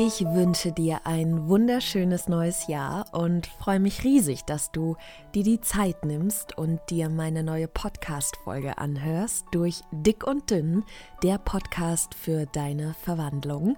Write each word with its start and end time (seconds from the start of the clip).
Ich 0.00 0.24
wünsche 0.24 0.70
dir 0.70 1.00
ein 1.06 1.48
wunderschönes 1.48 2.28
neues 2.28 2.68
Jahr 2.68 3.06
und 3.10 3.48
freue 3.48 3.80
mich 3.80 4.04
riesig, 4.04 4.44
dass 4.44 4.70
du 4.70 4.94
dir 5.34 5.42
die 5.42 5.60
Zeit 5.60 6.04
nimmst 6.04 6.56
und 6.56 6.78
dir 6.88 7.08
meine 7.08 7.42
neue 7.42 7.66
Podcast-Folge 7.66 8.78
anhörst 8.78 9.46
durch 9.50 9.80
Dick 9.90 10.24
und 10.24 10.52
Dünn, 10.52 10.84
der 11.24 11.38
Podcast 11.38 12.14
für 12.14 12.46
deine 12.46 12.94
Verwandlung. 13.02 13.76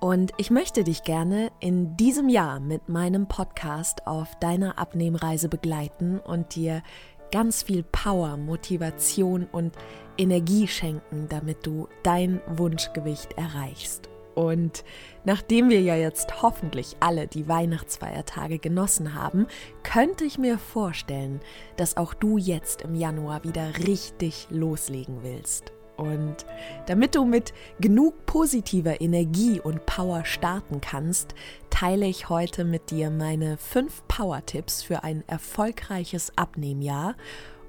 Und 0.00 0.32
ich 0.38 0.50
möchte 0.50 0.82
dich 0.82 1.04
gerne 1.04 1.52
in 1.60 1.96
diesem 1.96 2.28
Jahr 2.28 2.58
mit 2.58 2.88
meinem 2.88 3.28
Podcast 3.28 4.08
auf 4.08 4.36
deiner 4.40 4.76
Abnehmreise 4.76 5.48
begleiten 5.48 6.18
und 6.18 6.56
dir 6.56 6.82
ganz 7.30 7.62
viel 7.62 7.84
Power, 7.84 8.36
Motivation 8.36 9.44
und 9.44 9.76
Energie 10.18 10.66
schenken, 10.66 11.28
damit 11.28 11.64
du 11.64 11.86
dein 12.02 12.40
Wunschgewicht 12.48 13.34
erreichst. 13.34 14.09
Und 14.40 14.84
nachdem 15.24 15.68
wir 15.68 15.82
ja 15.82 15.96
jetzt 15.96 16.40
hoffentlich 16.40 16.96
alle 16.98 17.26
die 17.26 17.46
Weihnachtsfeiertage 17.46 18.58
genossen 18.58 19.14
haben, 19.14 19.46
könnte 19.82 20.24
ich 20.24 20.38
mir 20.38 20.56
vorstellen, 20.56 21.40
dass 21.76 21.98
auch 21.98 22.14
du 22.14 22.38
jetzt 22.38 22.80
im 22.80 22.94
Januar 22.94 23.44
wieder 23.44 23.76
richtig 23.86 24.46
loslegen 24.48 25.22
willst. 25.22 25.72
Und 25.98 26.46
damit 26.86 27.16
du 27.16 27.26
mit 27.26 27.52
genug 27.80 28.24
positiver 28.24 29.02
Energie 29.02 29.60
und 29.60 29.84
Power 29.84 30.24
starten 30.24 30.80
kannst, 30.80 31.34
teile 31.68 32.06
ich 32.06 32.30
heute 32.30 32.64
mit 32.64 32.90
dir 32.90 33.10
meine 33.10 33.58
fünf 33.58 34.02
Power-Tipps 34.08 34.82
für 34.82 35.04
ein 35.04 35.22
erfolgreiches 35.26 36.32
Abnehmjahr 36.38 37.14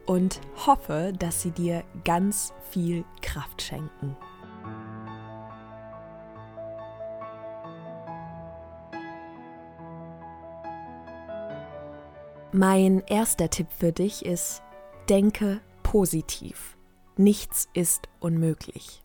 und 0.05 0.39
hoffe, 0.66 1.11
dass 1.19 1.41
sie 1.41 1.52
dir 1.52 1.83
ganz 2.05 2.53
viel 2.69 3.03
Kraft 3.22 3.61
schenken. 3.61 4.16
Mein 12.53 13.02
erster 13.07 13.49
Tipp 13.49 13.67
für 13.71 13.94
dich 13.94 14.25
ist, 14.25 14.61
denke 15.07 15.61
positiv. 15.83 16.75
Nichts 17.16 17.69
ist 17.73 18.09
unmöglich. 18.19 19.02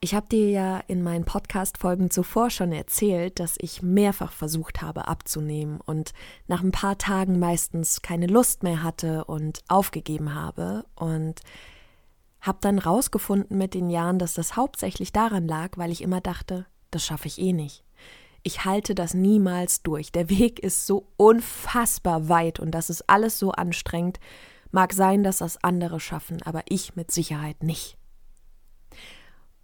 Ich 0.00 0.14
habe 0.14 0.26
dir 0.26 0.48
ja 0.48 0.78
in 0.86 1.02
meinen 1.02 1.26
Podcast-Folgen 1.26 2.10
zuvor 2.10 2.48
schon 2.48 2.72
erzählt, 2.72 3.40
dass 3.40 3.56
ich 3.58 3.82
mehrfach 3.82 4.32
versucht 4.32 4.80
habe 4.80 5.06
abzunehmen 5.06 5.82
und 5.82 6.14
nach 6.46 6.62
ein 6.62 6.72
paar 6.72 6.96
Tagen 6.96 7.38
meistens 7.38 8.00
keine 8.00 8.26
Lust 8.26 8.62
mehr 8.62 8.82
hatte 8.82 9.26
und 9.26 9.62
aufgegeben 9.68 10.34
habe 10.34 10.86
und 10.94 11.42
habe 12.40 12.58
dann 12.62 12.78
rausgefunden 12.78 13.58
mit 13.58 13.74
den 13.74 13.90
Jahren, 13.90 14.18
dass 14.18 14.32
das 14.32 14.56
hauptsächlich 14.56 15.12
daran 15.12 15.46
lag, 15.46 15.76
weil 15.76 15.92
ich 15.92 16.00
immer 16.00 16.22
dachte, 16.22 16.64
das 16.90 17.04
schaffe 17.04 17.28
ich 17.28 17.38
eh 17.38 17.52
nicht 17.52 17.84
ich 18.42 18.64
halte 18.64 18.94
das 18.94 19.14
niemals 19.14 19.82
durch. 19.82 20.12
Der 20.12 20.30
Weg 20.30 20.60
ist 20.60 20.86
so 20.86 21.08
unfassbar 21.16 22.28
weit 22.28 22.60
und 22.60 22.70
das 22.70 22.90
ist 22.90 23.08
alles 23.08 23.38
so 23.38 23.52
anstrengend. 23.52 24.18
Mag 24.70 24.92
sein, 24.92 25.22
dass 25.22 25.38
das 25.38 25.62
andere 25.62 26.00
schaffen, 26.00 26.42
aber 26.42 26.62
ich 26.68 26.96
mit 26.96 27.10
Sicherheit 27.10 27.62
nicht. 27.62 27.96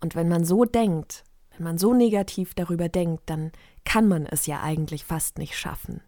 Und 0.01 0.15
wenn 0.15 0.29
man 0.29 0.45
so 0.45 0.65
denkt, 0.65 1.25
wenn 1.57 1.65
man 1.65 1.79
so 1.79 1.95
negativ 1.95 2.55
darüber 2.55 2.89
denkt, 2.89 3.31
dann 3.31 3.53
kann 3.85 4.09
man 4.09 4.27
es 4.27 4.47
ja 4.47 4.63
eigentlich 4.63 5.05
fast 5.05 5.39
nicht 5.39 5.57
schaffen. 5.57 6.03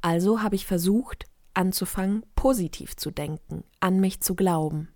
Also 0.00 0.42
habe 0.42 0.54
ich 0.54 0.66
versucht, 0.66 1.26
anzufangen, 1.54 2.24
positiv 2.34 2.96
zu 2.96 3.10
denken, 3.10 3.64
an 3.80 4.00
mich 4.00 4.20
zu 4.20 4.34
glauben 4.34 4.88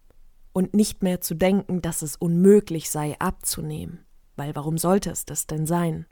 und 0.53 0.75
nicht 0.75 1.03
mehr 1.03 1.21
zu 1.21 1.35
denken, 1.35 1.83
dass 1.83 2.03
es 2.03 2.17
unmöglich 2.17 2.91
sei, 2.91 3.19
abzunehmen. 3.19 4.05
Weil 4.37 4.55
warum 4.55 4.79
sollte 4.79 5.11
es 5.11 5.25
das 5.25 5.47
denn 5.47 5.67
sein? 5.67 6.07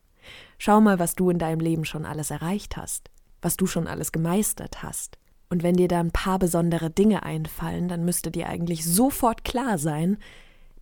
Schau 0.58 0.80
mal, 0.80 0.98
was 0.98 1.14
du 1.14 1.30
in 1.30 1.38
deinem 1.38 1.60
Leben 1.60 1.84
schon 1.84 2.04
alles 2.04 2.30
erreicht 2.30 2.76
hast, 2.76 3.10
was 3.42 3.56
du 3.56 3.66
schon 3.66 3.86
alles 3.86 4.12
gemeistert 4.12 4.82
hast. 4.82 5.18
Und 5.50 5.62
wenn 5.62 5.76
dir 5.76 5.88
da 5.88 6.00
ein 6.00 6.10
paar 6.10 6.38
besondere 6.38 6.90
Dinge 6.90 7.22
einfallen, 7.22 7.88
dann 7.88 8.04
müsste 8.04 8.30
dir 8.30 8.48
eigentlich 8.48 8.84
sofort 8.84 9.44
klar 9.44 9.78
sein, 9.78 10.18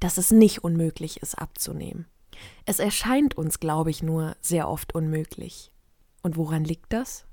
dass 0.01 0.19
es 0.19 0.31
nicht 0.31 0.65
unmöglich 0.65 1.23
ist 1.23 1.37
abzunehmen. 1.37 2.07
Es 2.65 2.79
erscheint 2.79 3.37
uns, 3.37 3.61
glaube 3.61 3.91
ich, 3.91 4.03
nur 4.03 4.37
sehr 4.41 4.69
oft 4.69 4.95
unmöglich. 4.95 5.73
Und 6.23 6.37
woran 6.37 6.65
liegt 6.65 6.93
das? 6.93 7.27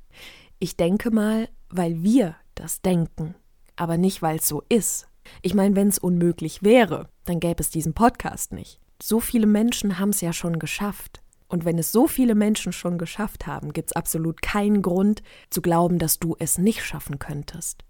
Ich 0.60 0.76
denke 0.76 1.12
mal, 1.12 1.50
weil 1.70 2.04
wir 2.04 2.36
das 2.56 2.82
denken, 2.82 3.36
aber 3.76 3.98
nicht, 3.98 4.22
weil 4.22 4.38
es 4.38 4.48
so 4.48 4.64
ist. 4.68 5.08
Ich 5.42 5.54
meine, 5.54 5.76
wenn 5.76 5.88
es 5.88 6.00
unmöglich 6.00 6.64
wäre, 6.64 7.10
dann 7.26 7.40
gäbe 7.40 7.62
es 7.62 7.70
diesen 7.70 7.94
Podcast 7.94 8.52
nicht. 8.52 8.80
So 9.02 9.20
viele 9.20 9.48
Menschen 9.48 10.00
haben 10.00 10.10
es 10.10 10.22
ja 10.22 10.34
schon 10.34 10.60
geschafft. 10.60 11.22
Und 11.50 11.66
wenn 11.66 11.80
es 11.80 11.92
so 11.92 12.08
viele 12.08 12.36
Menschen 12.36 12.72
schon 12.72 12.98
geschafft 12.98 13.48
haben, 13.48 13.74
gibt 13.74 13.90
es 13.90 13.96
absolut 13.96 14.42
keinen 14.42 14.82
Grund 14.82 15.24
zu 15.50 15.62
glauben, 15.62 16.00
dass 16.00 16.20
du 16.20 16.36
es 16.40 16.58
nicht 16.58 16.86
schaffen 16.86 17.20
könntest. 17.20 17.84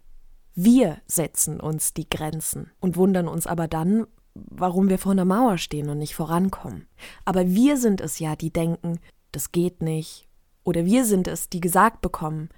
Wir 0.55 0.97
setzen 1.05 1.59
uns 1.59 1.93
die 1.93 2.09
Grenzen 2.09 2.71
und 2.79 2.95
wundern 2.97 3.27
uns 3.27 3.45
aber 3.45 3.67
dann, 3.67 4.07
warum 4.33 4.89
wir 4.89 4.97
vor 4.97 5.11
einer 5.11 5.25
Mauer 5.25 5.57
stehen 5.57 5.89
und 5.89 5.97
nicht 5.97 6.15
vorankommen. 6.15 6.87
Aber 7.25 7.47
wir 7.49 7.77
sind 7.77 8.01
es 8.01 8.19
ja, 8.19 8.35
die 8.35 8.51
denken, 8.51 8.99
das 9.31 9.51
geht 9.51 9.81
nicht. 9.81 10.27
Oder 10.63 10.85
wir 10.85 11.05
sind 11.05 11.27
es, 11.27 11.49
die 11.49 11.61
gesagt 11.61 12.01
bekommen, 12.01 12.49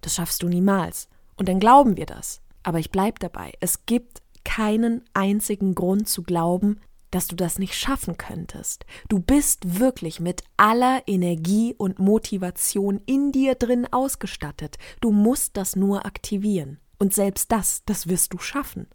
das 0.00 0.14
schaffst 0.14 0.42
du 0.42 0.48
niemals. 0.48 1.08
Und 1.36 1.48
dann 1.48 1.60
glauben 1.60 1.96
wir 1.96 2.06
das. 2.06 2.40
Aber 2.62 2.78
ich 2.78 2.90
bleibe 2.90 3.18
dabei. 3.18 3.52
Es 3.60 3.84
gibt 3.86 4.22
keinen 4.44 5.04
einzigen 5.12 5.74
Grund 5.74 6.08
zu 6.08 6.22
glauben, 6.22 6.80
dass 7.16 7.28
du 7.28 7.34
das 7.34 7.58
nicht 7.58 7.74
schaffen 7.74 8.18
könntest. 8.18 8.84
Du 9.08 9.18
bist 9.20 9.80
wirklich 9.80 10.20
mit 10.20 10.44
aller 10.58 11.02
Energie 11.06 11.74
und 11.78 11.98
Motivation 11.98 13.00
in 13.06 13.32
dir 13.32 13.54
drin 13.54 13.90
ausgestattet. 13.90 14.76
Du 15.00 15.12
musst 15.12 15.56
das 15.56 15.76
nur 15.76 16.04
aktivieren. 16.04 16.78
Und 16.98 17.14
selbst 17.14 17.50
das, 17.50 17.82
das 17.86 18.06
wirst 18.08 18.34
du 18.34 18.38
schaffen. 18.38 18.86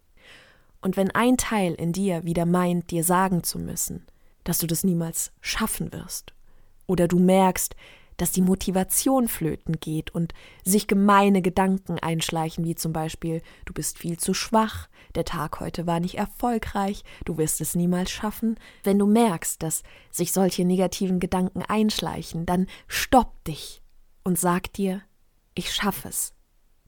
Und 0.83 0.97
wenn 0.97 1.09
ein 1.09 1.35
Teil 1.35 1.73
in 1.73 1.93
dir 1.93 2.23
wieder 2.23 2.45
meint, 2.45 2.91
dir 2.91 3.03
sagen 3.03 3.41
zu 3.41 3.57
müssen, 3.57 4.05
dass 4.43 4.59
du 4.59 4.67
das 4.67 4.83
niemals 4.83 5.31
schaffen 5.41 5.91
wirst, 5.91 6.35
oder 6.85 7.07
du 7.07 7.17
merkst, 7.17 7.75
dass 8.17 8.31
die 8.31 8.43
Motivation 8.43 9.29
flöten 9.29 9.79
geht 9.79 10.13
und 10.13 10.35
sich 10.63 10.85
gemeine 10.85 11.41
Gedanken 11.41 11.97
einschleichen, 11.97 12.65
wie 12.65 12.75
zum 12.75 12.93
Beispiel 12.93 13.41
du 13.65 13.73
bist 13.73 13.97
viel 13.97 14.19
zu 14.19 14.35
schwach, 14.35 14.89
der 15.15 15.25
Tag 15.25 15.59
heute 15.59 15.87
war 15.87 15.99
nicht 15.99 16.15
erfolgreich, 16.15 17.03
du 17.25 17.37
wirst 17.37 17.61
es 17.61 17.75
niemals 17.75 18.11
schaffen. 18.11 18.59
Wenn 18.83 18.99
du 18.99 19.05
merkst, 19.05 19.61
dass 19.61 19.83
sich 20.09 20.31
solche 20.31 20.65
negativen 20.65 21.19
Gedanken 21.19 21.61
einschleichen, 21.61 22.45
dann 22.45 22.67
stopp 22.87 23.43
dich 23.43 23.81
und 24.23 24.39
sag 24.39 24.73
dir, 24.73 25.01
ich 25.55 25.73
schaffe 25.73 26.09
es. 26.09 26.33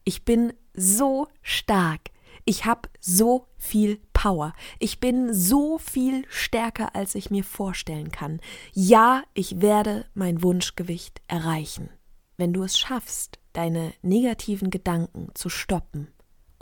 Ich 0.04 0.26
bin 0.26 0.54
so 0.74 1.28
stark. 1.42 2.12
Ich 2.46 2.66
habe 2.66 2.90
so 3.00 3.48
viel 3.58 4.02
Power. 4.12 4.54
Ich 4.80 5.00
bin 5.00 5.34
so 5.34 5.78
viel 5.78 6.26
stärker, 6.30 6.96
als 6.96 7.16
ich 7.16 7.32
mir 7.32 7.44
vorstellen 7.44 8.12
kann. 8.12 8.42
Ja, 8.74 9.24
ich 9.34 9.62
werde 9.62 10.06
mein 10.14 10.44
Wunschgewicht 10.44 11.22
erreichen. 11.28 11.90
Wenn 12.36 12.52
du 12.52 12.64
es 12.64 12.78
schaffst, 12.78 13.40
deine 13.54 13.94
negativen 14.02 14.72
Gedanken 14.72 15.30
zu 15.36 15.50
stoppen 15.50 16.13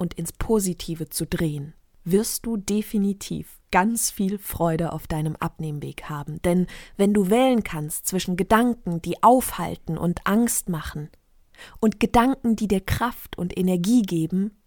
und 0.02 0.16
ins 0.16 0.34
Positive 0.34 1.10
zu 1.10 1.26
drehen, 1.26 1.74
wirst 2.04 2.46
du 2.46 2.58
definitiv 2.58 3.60
ganz 3.72 4.10
viel 4.10 4.38
Freude 4.38 4.92
auf 4.92 5.08
deinem 5.08 5.36
Abnehmweg 5.36 6.10
haben. 6.10 6.42
Denn 6.42 6.68
wenn 6.98 7.14
du 7.14 7.30
wählen 7.30 7.64
kannst 7.64 8.08
zwischen 8.08 8.36
Gedanken, 8.36 9.02
die 9.02 9.22
aufhalten 9.22 9.98
und 9.98 10.26
Angst 10.26 10.68
machen, 10.68 11.10
und 11.80 12.00
Gedanken, 12.00 12.56
die 12.56 12.68
dir 12.68 12.82
Kraft 12.82 13.38
und 13.38 13.58
Energie 13.58 14.02
geben, 14.02 14.58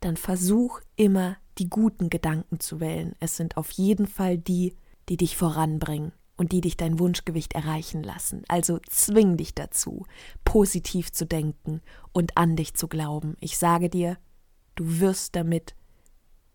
dann 0.00 0.16
versuch 0.16 0.80
immer 0.96 1.36
die 1.58 1.68
guten 1.68 2.10
Gedanken 2.10 2.60
zu 2.60 2.80
wählen. 2.80 3.14
Es 3.20 3.36
sind 3.36 3.56
auf 3.56 3.70
jeden 3.70 4.06
Fall 4.06 4.38
die, 4.38 4.74
die 5.08 5.16
dich 5.16 5.36
voranbringen 5.36 6.12
und 6.36 6.52
die 6.52 6.60
dich 6.60 6.76
dein 6.76 6.98
Wunschgewicht 6.98 7.54
erreichen 7.54 8.02
lassen. 8.02 8.44
Also 8.48 8.78
zwing 8.88 9.36
dich 9.36 9.54
dazu, 9.54 10.06
positiv 10.44 11.12
zu 11.12 11.26
denken 11.26 11.80
und 12.12 12.36
an 12.36 12.54
dich 12.54 12.74
zu 12.74 12.86
glauben. 12.86 13.36
Ich 13.40 13.58
sage 13.58 13.88
dir, 13.88 14.18
du 14.78 15.00
wirst 15.00 15.36
damit 15.36 15.74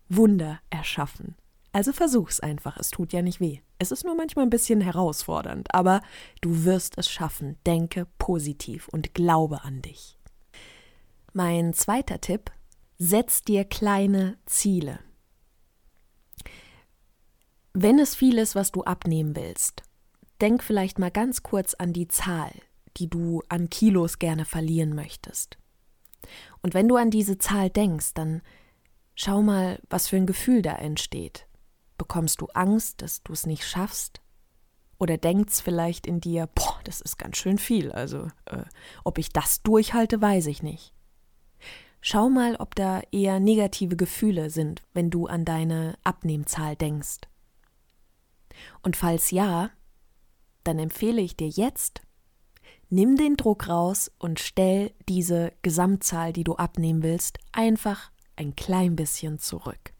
Wunder 0.08 0.60
erschaffen. 0.70 1.36
Also 1.72 1.92
versuch's 1.92 2.40
einfach, 2.40 2.76
es 2.76 2.90
tut 2.90 3.12
ja 3.12 3.22
nicht 3.22 3.40
weh. 3.40 3.60
Es 3.78 3.90
ist 3.90 4.04
nur 4.04 4.14
manchmal 4.14 4.46
ein 4.46 4.50
bisschen 4.50 4.80
herausfordernd, 4.80 5.74
aber 5.74 6.02
du 6.40 6.64
wirst 6.64 6.98
es 6.98 7.10
schaffen. 7.10 7.56
Denke 7.66 8.06
positiv 8.18 8.88
und 8.88 9.14
glaube 9.14 9.64
an 9.64 9.82
dich. 9.82 10.18
Mein 11.32 11.74
zweiter 11.74 12.20
Tipp 12.20 12.52
Setz 12.98 13.42
dir 13.42 13.64
kleine 13.64 14.38
Ziele. 14.46 15.00
Wenn 17.72 17.98
es 17.98 18.14
viel 18.14 18.38
ist, 18.38 18.54
was 18.54 18.70
du 18.70 18.84
abnehmen 18.84 19.34
willst, 19.34 19.82
denk 20.40 20.62
vielleicht 20.62 21.00
mal 21.00 21.10
ganz 21.10 21.42
kurz 21.42 21.74
an 21.74 21.92
die 21.92 22.06
Zahl, 22.06 22.52
die 22.96 23.10
du 23.10 23.42
an 23.48 23.68
Kilos 23.68 24.20
gerne 24.20 24.44
verlieren 24.44 24.94
möchtest. 24.94 25.58
Und 26.64 26.72
wenn 26.72 26.88
du 26.88 26.96
an 26.96 27.10
diese 27.10 27.36
Zahl 27.36 27.68
denkst, 27.68 28.14
dann 28.14 28.40
schau 29.14 29.42
mal, 29.42 29.78
was 29.90 30.08
für 30.08 30.16
ein 30.16 30.24
Gefühl 30.24 30.62
da 30.62 30.72
entsteht. 30.72 31.46
Bekommst 31.98 32.40
du 32.40 32.46
Angst, 32.54 33.02
dass 33.02 33.22
du 33.22 33.34
es 33.34 33.44
nicht 33.44 33.68
schaffst? 33.68 34.22
Oder 34.96 35.18
denkt's 35.18 35.60
vielleicht 35.60 36.06
in 36.06 36.22
dir, 36.22 36.48
boah, 36.54 36.80
das 36.84 37.02
ist 37.02 37.18
ganz 37.18 37.36
schön 37.36 37.58
viel, 37.58 37.92
also 37.92 38.28
äh, 38.46 38.64
ob 39.04 39.18
ich 39.18 39.28
das 39.28 39.62
durchhalte, 39.62 40.22
weiß 40.22 40.46
ich 40.46 40.62
nicht. 40.62 40.94
Schau 42.00 42.30
mal, 42.30 42.56
ob 42.56 42.74
da 42.74 43.02
eher 43.12 43.40
negative 43.40 43.96
Gefühle 43.96 44.48
sind, 44.48 44.80
wenn 44.94 45.10
du 45.10 45.26
an 45.26 45.44
deine 45.44 45.98
Abnehmzahl 46.02 46.76
denkst. 46.76 47.28
Und 48.82 48.96
falls 48.96 49.30
ja, 49.30 49.68
dann 50.62 50.78
empfehle 50.78 51.20
ich 51.20 51.36
dir 51.36 51.48
jetzt, 51.48 52.00
nimm 52.90 53.16
den 53.16 53.36
Druck 53.36 53.68
raus 53.68 54.10
und 54.18 54.40
stell 54.40 54.92
diese 55.08 55.52
Gesamtzahl, 55.62 56.32
die 56.32 56.44
du 56.44 56.56
abnehmen 56.56 57.02
willst, 57.02 57.38
einfach 57.52 58.10
ein 58.36 58.54
klein 58.54 58.96
bisschen 58.96 59.38
zurück. 59.38 59.92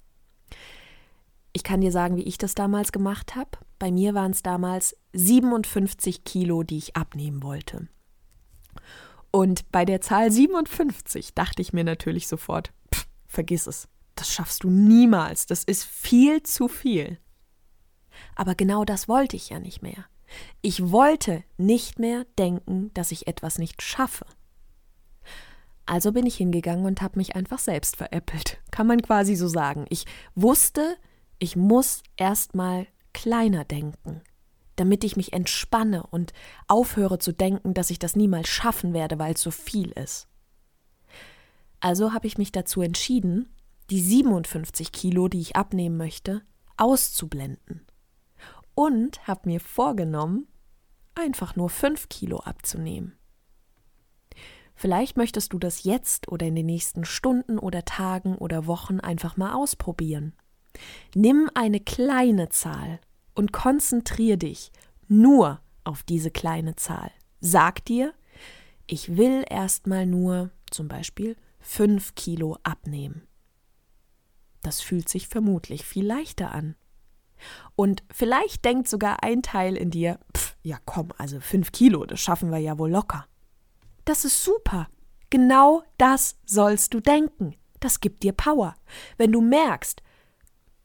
Ich 1.53 1.63
kann 1.63 1.81
dir 1.81 1.93
sagen, 1.93 2.17
wie 2.17 2.25
ich 2.25 2.37
das 2.37 2.55
damals 2.55 2.91
gemacht 2.91 3.37
habe. 3.37 3.51
Bei 3.79 3.93
mir 3.93 4.15
waren 4.15 4.33
es 4.33 4.43
damals 4.43 4.97
57 5.13 6.25
Kilo, 6.25 6.65
die 6.65 6.79
ich 6.79 6.97
abnehmen 6.97 7.43
wollte. 7.43 7.89
Und 9.31 9.71
bei 9.73 9.85
der 9.85 10.01
Zahl 10.01 10.31
57 10.31 11.35
dachte 11.35 11.63
ich 11.63 11.73
mir 11.73 11.85
natürlich 11.85 12.29
sofort, 12.29 12.73
pff, 12.93 13.07
vergiss 13.27 13.67
es, 13.67 13.89
das 14.15 14.33
schaffst 14.33 14.65
du 14.65 14.71
niemals, 14.71 15.47
das 15.47 15.65
ist 15.65 15.85
viel 15.85 16.43
zu 16.43 16.69
viel. 16.69 17.19
Aber 18.37 18.55
genau 18.55 18.85
das 18.85 19.09
wollte 19.09 19.37
ich 19.37 19.51
ja 19.51 19.59
nicht 19.59 19.83
mehr. 19.83 20.07
Ich 20.63 20.91
wollte 20.91 21.45
nicht 21.57 21.99
mehr 21.99 22.25
denken, 22.39 22.91
dass 22.95 23.13
ich 23.13 23.27
etwas 23.27 23.59
nicht 23.59 23.83
schaffe. 23.83 24.27
Also 25.87 26.13
bin 26.13 26.27
ich 26.27 26.37
hingegangen 26.37 26.87
und 26.87 27.03
habe 27.03 27.19
mich 27.19 27.37
einfach 27.37 27.59
selbst 27.59 27.97
veräppelt. 27.97 28.59
Kann 28.71 28.87
man 28.87 29.03
quasi 29.03 29.37
so 29.37 29.49
sagen. 29.49 29.85
Ich 29.91 30.07
wusste, 30.35 30.97
ich 31.39 31.57
muss 31.57 32.03
erstmal 32.17 32.87
kleiner 33.13 33.65
denken, 33.65 34.23
damit 34.77 35.05
ich 35.05 35.17
mich 35.17 35.33
entspanne 35.33 36.07
und 36.07 36.33
aufhöre 36.69 37.19
zu 37.19 37.33
denken, 37.33 37.75
dass 37.75 37.91
ich 37.91 37.99
das 37.99 38.17
niemals 38.17 38.49
schaffen 38.49 38.95
werde, 38.95 39.19
weil 39.19 39.35
es 39.35 39.43
so 39.43 39.51
viel 39.51 39.91
ist. 39.91 40.27
Also 41.81 42.15
habe 42.15 42.27
ich 42.27 42.39
mich 42.39 42.51
dazu 42.51 42.81
entschieden, 42.81 43.55
die 43.91 44.01
57 44.01 44.91
Kilo, 44.91 45.29
die 45.29 45.41
ich 45.41 45.57
abnehmen 45.57 45.99
möchte, 45.99 46.41
auszublenden 46.79 47.87
und 48.75 49.27
habe 49.27 49.49
mir 49.49 49.61
vorgenommen, 49.61 50.49
einfach 51.15 51.57
nur 51.57 51.71
5 51.71 52.09
Kilo 52.09 52.39
abzunehmen. 52.39 53.17
Vielleicht 54.75 55.17
möchtest 55.17 55.53
du 55.53 55.59
das 55.59 55.85
jetzt 55.85 56.29
oder 56.29 56.47
in 56.47 56.57
den 56.57 56.67
nächsten 56.67 57.05
Stunden 57.05 57.59
oder 57.59 57.85
Tagen 57.85 58.35
oder 58.37 58.67
Wochen 58.67 58.99
einfach 59.01 59.37
mal 59.37 59.55
ausprobieren. 59.55 60.35
Nimm 61.15 61.49
eine 61.55 61.79
kleine 61.79 62.49
Zahl 62.49 63.01
und 63.35 63.53
konzentriere 63.53 64.39
dich 64.39 64.73
nur 65.07 65.61
auf 65.85 66.03
diese 66.03 66.31
kleine 66.31 66.75
Zahl. 66.75 67.13
Sag 67.41 67.85
dir, 67.85 68.13
ich 68.87 69.17
will 69.17 69.45
erstmal 69.49 70.07
nur 70.07 70.51
zum 70.71 70.89
Beispiel 70.89 71.37
5 71.61 72.15
Kilo 72.15 72.59
abnehmen. 72.65 73.23
Das 74.63 74.81
fühlt 74.81 75.09
sich 75.09 75.29
vermutlich 75.29 75.85
viel 75.85 76.07
leichter 76.07 76.51
an. 76.53 76.75
Und 77.77 78.03
vielleicht 78.11 78.65
denkt 78.65 78.89
sogar 78.89 79.23
ein 79.23 79.43
Teil 79.43 79.77
in 79.77 79.91
dir, 79.91 80.19
pff, 80.37 80.57
ja 80.63 80.79
komm, 80.85 81.13
also 81.19 81.41
fünf 81.41 81.73
Kilo, 81.73 82.05
das 82.05 82.21
schaffen 82.21 82.51
wir 82.51 82.59
ja 82.59 82.79
wohl 82.79 82.91
locker. 82.91 83.27
Das 84.05 84.25
ist 84.25 84.43
super. 84.45 84.89
Genau 85.31 85.83
das 85.99 86.37
sollst 86.45 86.95
du 86.95 87.01
denken. 87.01 87.57
Das 87.81 88.01
gibt 88.01 88.23
dir 88.23 88.33
Power. 88.33 88.77
Wenn 89.17 89.33
du 89.33 89.41
merkst, 89.41 90.03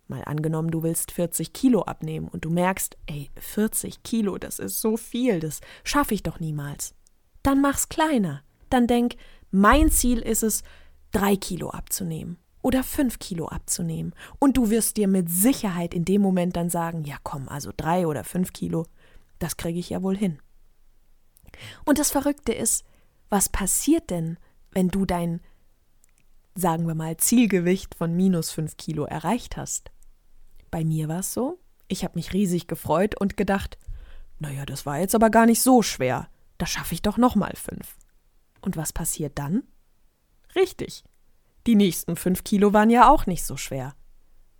mal 0.07 0.23
angenommen, 0.23 0.71
du 0.71 0.83
willst 0.83 1.11
40 1.11 1.53
Kilo 1.53 1.83
abnehmen 1.83 2.27
und 2.27 2.45
du 2.45 2.49
merkst, 2.49 2.97
ey, 3.05 3.29
40 3.37 4.03
Kilo, 4.03 4.37
das 4.37 4.59
ist 4.59 4.81
so 4.81 4.97
viel, 4.97 5.39
das 5.39 5.61
schaffe 5.83 6.13
ich 6.13 6.23
doch 6.23 6.39
niemals. 6.39 6.95
Dann 7.43 7.61
mach's 7.61 7.89
kleiner. 7.89 8.43
Dann 8.69 8.87
denk, 8.87 9.15
mein 9.51 9.91
Ziel 9.91 10.19
ist 10.19 10.43
es, 10.43 10.63
drei 11.11 11.35
Kilo 11.35 11.69
abzunehmen 11.69 12.37
oder 12.61 12.83
fünf 12.83 13.19
Kilo 13.19 13.47
abzunehmen. 13.47 14.13
Und 14.39 14.57
du 14.57 14.69
wirst 14.69 14.97
dir 14.97 15.07
mit 15.07 15.29
Sicherheit 15.29 15.93
in 15.93 16.05
dem 16.05 16.21
Moment 16.21 16.55
dann 16.55 16.69
sagen, 16.69 17.03
ja 17.03 17.17
komm, 17.23 17.47
also 17.47 17.71
drei 17.75 18.07
oder 18.07 18.23
fünf 18.23 18.53
Kilo, 18.53 18.85
das 19.39 19.57
kriege 19.57 19.79
ich 19.79 19.89
ja 19.89 20.03
wohl 20.03 20.17
hin. 20.17 20.39
Und 21.85 21.99
das 21.99 22.11
Verrückte 22.11 22.53
ist, 22.53 22.85
was 23.29 23.49
passiert 23.49 24.09
denn, 24.09 24.37
wenn 24.71 24.89
du 24.89 25.05
dein, 25.05 25.41
sagen 26.55 26.87
wir 26.87 26.95
mal, 26.95 27.17
Zielgewicht 27.17 27.95
von 27.95 28.15
minus 28.15 28.51
fünf 28.51 28.77
Kilo 28.77 29.05
erreicht 29.05 29.57
hast? 29.57 29.91
Bei 30.71 30.83
mir 30.83 31.07
war 31.07 31.19
es 31.19 31.33
so, 31.33 31.59
ich 31.87 32.03
habe 32.03 32.15
mich 32.15 32.33
riesig 32.33 32.67
gefreut 32.67 33.19
und 33.19 33.37
gedacht, 33.37 33.77
naja, 34.39 34.65
das 34.65 34.85
war 34.85 34.99
jetzt 34.99 35.15
aber 35.15 35.29
gar 35.29 35.45
nicht 35.45 35.61
so 35.61 35.81
schwer, 35.81 36.29
da 36.57 36.65
schaffe 36.65 36.93
ich 36.93 37.01
doch 37.01 37.17
nochmal 37.17 37.53
fünf. 37.55 37.97
Und 38.61 38.77
was 38.77 38.93
passiert 38.93 39.37
dann? 39.39 39.63
Richtig, 40.55 41.03
die 41.69 41.75
nächsten 41.75 42.15
fünf 42.15 42.43
Kilo 42.43 42.73
waren 42.73 42.89
ja 42.89 43.11
auch 43.11 43.27
nicht 43.27 43.45
so 43.45 43.55
schwer. 43.55 43.93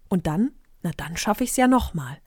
Und 0.10 0.28
dann? 0.28 0.52
Na 0.84 0.92
dann 0.96 1.18
schaffe 1.18 1.44
ich 1.44 1.50
es 1.50 1.58
ja 1.58 1.68
nochmal. 1.68 2.20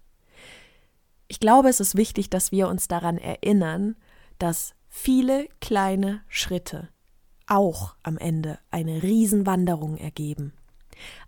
Ich 1.29 1.38
glaube, 1.38 1.69
es 1.69 1.79
ist 1.79 1.96
wichtig, 1.96 2.31
dass 2.31 2.50
wir 2.50 2.67
uns 2.67 2.88
daran 2.88 3.17
erinnern, 3.17 3.94
dass 4.40 4.75
viele 4.88 5.46
kleine 5.61 6.23
Schritte 6.26 6.88
auch 7.46 7.94
am 8.02 8.19
Ende 8.19 8.58
eine 8.73 9.05
Riesenwanderung 9.05 9.99
ergeben. 9.99 10.52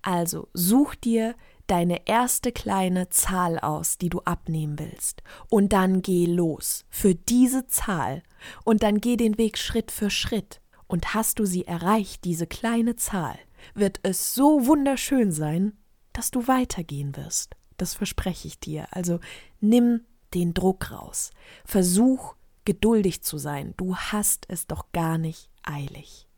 Also 0.03 0.49
such 0.53 0.97
dir 0.97 1.37
deine 1.69 2.09
erste 2.09 2.51
kleine 2.51 3.09
Zahl 3.11 3.61
aus, 3.61 3.99
die 3.99 4.09
du 4.09 4.21
abnehmen 4.23 4.81
willst, 4.81 5.23
und 5.49 5.73
dann 5.73 6.03
geh 6.03 6.27
los 6.27 6.87
für 6.91 7.15
diese 7.15 7.69
Zahl, 7.69 8.25
und 8.65 8.83
dann 8.83 9.01
geh 9.01 9.17
den 9.17 9.39
Weg 9.39 9.59
Schritt 9.59 9.93
für 9.93 10.11
Schritt, 10.11 10.61
und 10.95 11.13
hast 11.13 11.41
du 11.41 11.45
sie 11.45 11.67
erreicht, 11.67 12.23
diese 12.23 12.47
kleine 12.47 12.95
Zahl, 12.95 13.37
wird 13.75 13.99
es 14.05 14.33
so 14.33 14.65
wunderschön 14.65 15.33
sein, 15.33 15.77
dass 16.13 16.31
du 16.31 16.47
weitergehen 16.47 17.17
wirst. 17.17 17.57
Das 17.79 17.95
verspreche 17.95 18.47
ich 18.47 18.61
dir. 18.61 18.87
Also 18.93 19.19
nimm 19.59 20.03
den 20.35 20.55
Druck 20.55 20.93
raus. 20.93 21.33
Versuch 21.65 22.37
geduldig 22.65 23.25
zu 23.25 23.39
sein. 23.39 23.75
Du 23.77 23.97
hast 23.97 24.47
es 24.47 24.69
doch 24.69 24.93
gar 24.93 25.19
nicht 25.19 25.51
eilig. 25.65 26.29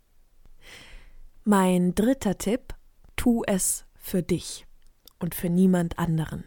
Mein 1.44 1.94
dritter 1.94 2.38
Tipp, 2.38 2.74
tu 3.14 3.42
es 3.46 3.84
für 3.94 4.22
dich 4.22 4.66
und 5.18 5.34
für 5.34 5.50
niemand 5.50 5.98
anderen. 5.98 6.44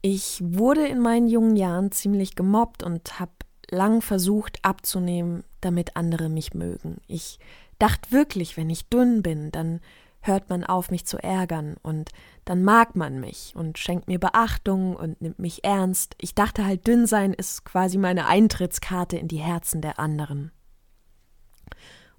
Ich 0.00 0.40
wurde 0.42 0.86
in 0.86 0.98
meinen 0.98 1.28
jungen 1.28 1.56
Jahren 1.56 1.92
ziemlich 1.92 2.36
gemobbt 2.36 2.82
und 2.82 3.20
habe 3.20 3.32
lang 3.68 4.00
versucht 4.00 4.64
abzunehmen, 4.64 5.44
damit 5.64 5.96
andere 5.96 6.28
mich 6.28 6.54
mögen. 6.54 7.00
Ich 7.06 7.38
dachte 7.78 8.12
wirklich, 8.12 8.56
wenn 8.56 8.70
ich 8.70 8.88
dünn 8.88 9.22
bin, 9.22 9.50
dann 9.50 9.80
hört 10.20 10.48
man 10.48 10.64
auf, 10.64 10.90
mich 10.90 11.04
zu 11.04 11.18
ärgern 11.18 11.76
und 11.82 12.10
dann 12.44 12.62
mag 12.62 12.94
man 12.94 13.18
mich 13.20 13.54
und 13.56 13.78
schenkt 13.78 14.08
mir 14.08 14.20
Beachtung 14.20 14.94
und 14.94 15.20
nimmt 15.20 15.38
mich 15.38 15.64
ernst. 15.64 16.14
Ich 16.18 16.34
dachte 16.34 16.64
halt, 16.64 16.86
dünn 16.86 17.06
sein 17.06 17.32
ist 17.32 17.64
quasi 17.64 17.98
meine 17.98 18.26
Eintrittskarte 18.26 19.16
in 19.16 19.28
die 19.28 19.38
Herzen 19.38 19.80
der 19.80 19.98
anderen. 19.98 20.52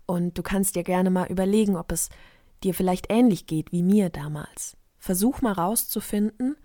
Und 0.06 0.38
du 0.38 0.44
kannst 0.44 0.76
dir 0.76 0.84
gerne 0.84 1.10
mal 1.10 1.28
überlegen, 1.28 1.78
ob 1.78 1.92
es 1.92 2.10
dir 2.64 2.74
vielleicht 2.74 3.08
ähnlich 3.10 3.48
geht 3.48 3.72
wie 3.72 3.84
mir 3.84 4.10
damals. 4.10 4.76
Versuch 4.98 5.42
mal 5.42 5.54
rauszufinden, 5.54 6.58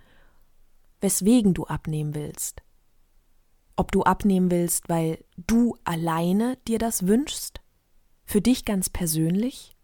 weswegen 1.01 1.55
du 1.55 1.65
abnehmen 1.65 2.15
willst. 2.15 2.63
Ob 3.79 3.93
du 3.93 4.03
abnehmen 4.03 4.51
willst, 4.51 4.89
weil 4.89 5.25
du 5.37 5.77
alleine 5.85 6.57
dir 6.67 6.81
das 6.81 7.07
wünschst 7.07 7.61
für 8.25 8.41
dich 8.41 8.65
ganz 8.65 8.91
persönlich 8.91 9.77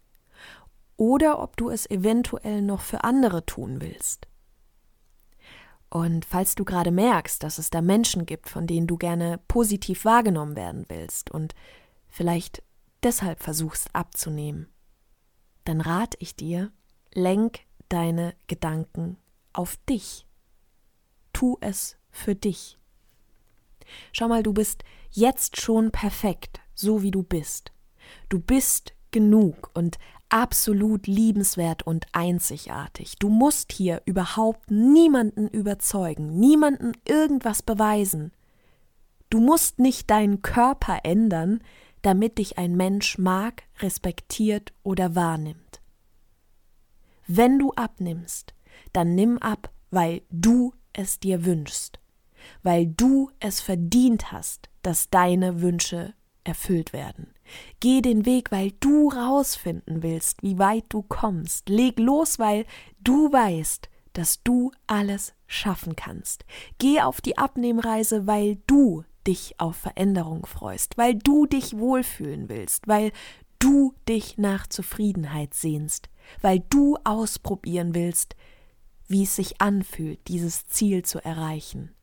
oder 0.97 1.41
ob 1.41 1.55
du 1.55 1.69
es 1.69 1.89
eventuell 1.89 2.61
noch 2.61 2.81
für 2.81 3.05
andere 3.05 3.45
tun 3.45 3.79
willst. 3.79 4.27
Und 5.87 6.25
falls 6.25 6.55
du 6.55 6.65
gerade 6.65 6.91
merkst, 6.91 7.41
dass 7.41 7.57
es 7.57 7.69
da 7.69 7.81
Menschen 7.81 8.25
gibt, 8.25 8.49
von 8.49 8.67
denen 8.67 8.85
du 8.85 8.97
gerne 8.97 9.39
positiv 9.47 10.03
wahrgenommen 10.03 10.57
werden 10.57 10.83
willst 10.89 11.31
und 11.31 11.55
vielleicht 12.09 12.63
deshalb 13.01 13.41
versuchst 13.41 13.95
abzunehmen, 13.95 14.67
dann 15.63 15.79
rate 15.79 16.17
ich 16.19 16.35
dir, 16.35 16.69
lenk 17.13 17.61
deine 17.87 18.35
Gedanken 18.47 19.15
auf 19.53 19.77
dich. 19.87 20.27
Tu 21.31 21.57
es 21.61 21.95
für 22.11 22.35
dich. 22.35 22.77
Schau 24.11 24.27
mal, 24.27 24.43
du 24.43 24.53
bist 24.53 24.83
jetzt 25.11 25.61
schon 25.61 25.91
perfekt, 25.91 26.59
so 26.73 27.01
wie 27.01 27.11
du 27.11 27.23
bist. 27.23 27.71
Du 28.29 28.39
bist 28.39 28.93
genug 29.11 29.71
und 29.73 29.97
absolut 30.29 31.07
liebenswert 31.07 31.83
und 31.83 32.07
einzigartig. 32.11 33.15
Du 33.19 33.29
musst 33.29 33.71
hier 33.71 34.01
überhaupt 34.05 34.69
niemanden 34.69 35.47
überzeugen, 35.47 36.37
niemanden 36.37 36.91
irgendwas 37.07 37.61
beweisen. 37.61 38.31
Du 39.29 39.39
musst 39.39 39.79
nicht 39.79 40.09
deinen 40.09 40.41
Körper 40.41 40.99
ändern, 41.03 41.61
damit 42.01 42.37
dich 42.37 42.57
ein 42.57 42.75
Mensch 42.75 43.17
mag, 43.17 43.63
respektiert 43.79 44.73
oder 44.83 45.15
wahrnimmt. 45.15 45.81
Wenn 47.27 47.57
du 47.57 47.71
abnimmst, 47.73 48.53
dann 48.93 49.15
nimm 49.15 49.37
ab, 49.39 49.71
weil 49.89 50.21
du 50.29 50.73
es 50.93 51.19
dir 51.19 51.45
wünschst. 51.45 51.99
Weil 52.63 52.87
du 52.87 53.29
es 53.39 53.61
verdient 53.61 54.31
hast, 54.31 54.69
dass 54.81 55.09
deine 55.09 55.61
Wünsche 55.61 56.13
erfüllt 56.43 56.93
werden. 56.93 57.33
Geh 57.79 58.01
den 58.01 58.25
Weg, 58.25 58.51
weil 58.51 58.71
du 58.79 59.09
rausfinden 59.09 60.03
willst, 60.03 60.41
wie 60.41 60.57
weit 60.57 60.85
du 60.89 61.03
kommst. 61.03 61.69
Leg 61.69 61.99
los, 61.99 62.39
weil 62.39 62.65
du 62.99 63.31
weißt, 63.31 63.89
dass 64.13 64.41
du 64.43 64.71
alles 64.87 65.33
schaffen 65.47 65.95
kannst. 65.95 66.45
Geh 66.77 67.01
auf 67.01 67.21
die 67.21 67.37
Abnehmreise, 67.37 68.27
weil 68.27 68.57
du 68.67 69.03
dich 69.27 69.59
auf 69.59 69.75
Veränderung 69.75 70.45
freust, 70.45 70.97
weil 70.97 71.15
du 71.15 71.45
dich 71.45 71.77
wohlfühlen 71.77 72.49
willst, 72.49 72.87
weil 72.87 73.11
du 73.59 73.93
dich 74.07 74.37
nach 74.37 74.67
Zufriedenheit 74.67 75.53
sehnst, 75.53 76.09
weil 76.41 76.59
du 76.69 76.97
ausprobieren 77.03 77.95
willst, 77.95 78.35
wie 79.07 79.23
es 79.23 79.35
sich 79.35 79.61
anfühlt, 79.61 80.27
dieses 80.27 80.67
Ziel 80.67 81.03
zu 81.03 81.23
erreichen. 81.23 81.94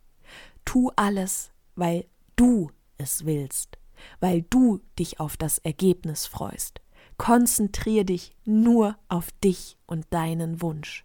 Tu 0.64 0.90
alles, 0.96 1.50
weil 1.74 2.06
du 2.36 2.70
es 2.98 3.24
willst, 3.24 3.78
weil 4.20 4.42
du 4.42 4.80
dich 4.98 5.20
auf 5.20 5.36
das 5.36 5.58
Ergebnis 5.58 6.26
freust. 6.26 6.80
Konzentrier 7.18 8.04
dich 8.04 8.34
nur 8.44 8.96
auf 9.08 9.28
dich 9.44 9.76
und 9.86 10.06
deinen 10.10 10.62
Wunsch. 10.62 11.04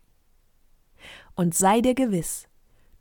Und 1.35 1.53
sei 1.53 1.81
dir 1.81 1.93
gewiss, 1.93 2.47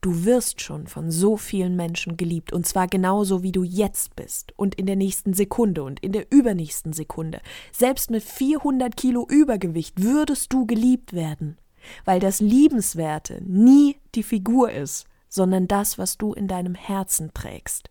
du 0.00 0.24
wirst 0.24 0.60
schon 0.60 0.86
von 0.86 1.10
so 1.10 1.36
vielen 1.36 1.76
Menschen 1.76 2.16
geliebt, 2.16 2.52
und 2.52 2.66
zwar 2.66 2.86
genauso 2.86 3.42
wie 3.42 3.52
du 3.52 3.64
jetzt 3.64 4.14
bist 4.16 4.52
und 4.56 4.74
in 4.74 4.86
der 4.86 4.96
nächsten 4.96 5.34
Sekunde 5.34 5.82
und 5.82 6.00
in 6.00 6.12
der 6.12 6.30
übernächsten 6.30 6.92
Sekunde. 6.92 7.40
Selbst 7.72 8.10
mit 8.10 8.22
400 8.22 8.96
Kilo 8.96 9.26
Übergewicht 9.28 10.02
würdest 10.02 10.52
du 10.52 10.66
geliebt 10.66 11.12
werden, 11.12 11.58
weil 12.04 12.20
das 12.20 12.40
Liebenswerte 12.40 13.42
nie 13.44 13.96
die 14.14 14.22
Figur 14.22 14.70
ist, 14.70 15.06
sondern 15.28 15.68
das, 15.68 15.98
was 15.98 16.18
du 16.18 16.32
in 16.32 16.48
deinem 16.48 16.74
Herzen 16.74 17.32
trägst. 17.34 17.90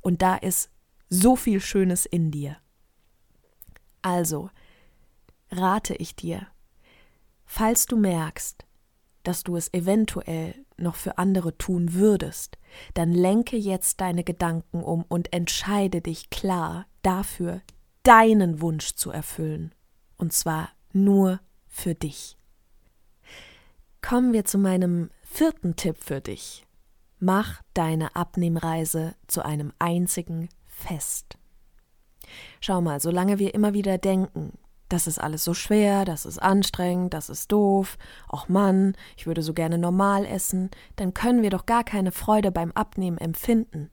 Und 0.00 0.22
da 0.22 0.36
ist 0.36 0.70
so 1.08 1.36
viel 1.36 1.60
Schönes 1.60 2.06
in 2.06 2.30
dir. 2.30 2.56
Also, 4.02 4.50
rate 5.50 5.94
ich 5.94 6.14
dir, 6.14 6.46
falls 7.44 7.86
du 7.86 7.96
merkst, 7.96 8.66
dass 9.22 9.42
du 9.42 9.56
es 9.56 9.72
eventuell 9.74 10.54
noch 10.76 10.94
für 10.94 11.18
andere 11.18 11.56
tun 11.58 11.94
würdest, 11.94 12.56
dann 12.94 13.12
lenke 13.12 13.56
jetzt 13.56 14.00
deine 14.00 14.24
Gedanken 14.24 14.82
um 14.82 15.04
und 15.08 15.32
entscheide 15.32 16.00
dich 16.00 16.30
klar 16.30 16.86
dafür, 17.02 17.60
deinen 18.04 18.60
Wunsch 18.60 18.94
zu 18.94 19.10
erfüllen. 19.10 19.74
Und 20.16 20.32
zwar 20.32 20.70
nur 20.92 21.40
für 21.66 21.94
dich. 21.94 22.38
Kommen 24.00 24.32
wir 24.32 24.44
zu 24.44 24.58
meinem 24.58 25.10
vierten 25.30 25.76
Tipp 25.76 25.96
für 26.00 26.20
dich. 26.20 26.66
Mach 27.20 27.62
deine 27.74 28.16
Abnehmreise 28.16 29.14
zu 29.26 29.44
einem 29.44 29.72
einzigen 29.78 30.48
Fest. 30.66 31.38
Schau 32.60 32.80
mal, 32.80 33.00
solange 33.00 33.38
wir 33.38 33.54
immer 33.54 33.72
wieder 33.72 33.98
denken, 33.98 34.58
das 34.88 35.06
ist 35.06 35.18
alles 35.18 35.44
so 35.44 35.54
schwer, 35.54 36.04
das 36.04 36.26
ist 36.26 36.38
anstrengend, 36.38 37.14
das 37.14 37.28
ist 37.28 37.52
doof, 37.52 37.98
ach 38.28 38.48
Mann, 38.48 38.96
ich 39.16 39.26
würde 39.26 39.42
so 39.42 39.52
gerne 39.52 39.78
normal 39.78 40.24
essen, 40.24 40.70
dann 40.96 41.14
können 41.14 41.42
wir 41.42 41.50
doch 41.50 41.66
gar 41.66 41.84
keine 41.84 42.10
Freude 42.10 42.50
beim 42.50 42.72
Abnehmen 42.72 43.18
empfinden. 43.18 43.90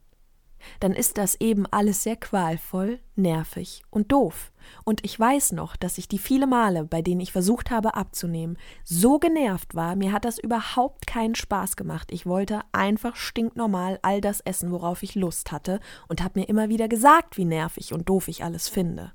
Dann 0.80 0.94
ist 0.94 1.18
das 1.18 1.36
eben 1.40 1.66
alles 1.68 2.04
sehr 2.04 2.16
qualvoll, 2.16 3.00
nervig 3.16 3.84
und 3.90 4.12
doof. 4.12 4.52
Und 4.84 5.04
ich 5.06 5.20
weiß 5.20 5.52
noch, 5.52 5.76
dass 5.76 5.98
ich 5.98 6.08
die 6.08 6.18
viele 6.18 6.48
Male, 6.48 6.86
bei 6.86 7.02
denen 7.02 7.22
ich 7.22 7.32
versucht 7.32 7.72
habe 7.72 7.96
abzunehmen, 7.96 8.58
so 8.84 9.20
genervt 9.20 9.76
war, 9.76 9.96
mir 9.96 10.12
hat 10.12 10.26
das 10.26 10.40
überhaupt 10.40 11.08
keinen 11.08 11.36
Spaß 11.36 11.76
gemacht. 11.76 12.12
Ich 12.12 12.26
wollte 12.26 12.62
einfach 12.72 13.16
stinknormal 13.16 14.00
all 14.02 14.22
das 14.22 14.42
essen, 14.42 14.72
worauf 14.72 15.04
ich 15.04 15.16
Lust 15.16 15.52
hatte, 15.52 15.80
und 16.08 16.24
habe 16.24 16.40
mir 16.40 16.50
immer 16.50 16.70
wieder 16.70 16.88
gesagt, 16.88 17.38
wie 17.38 17.46
nervig 17.46 17.94
und 17.94 18.10
doof 18.10 18.28
ich 18.28 18.44
alles 18.44 18.68
finde. 18.70 19.12